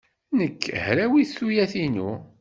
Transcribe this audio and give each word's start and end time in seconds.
Nekk 0.37 0.61
hrawit 0.85 1.29
tuyat-inu. 1.37 2.11